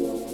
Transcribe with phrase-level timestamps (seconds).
[0.00, 0.29] you.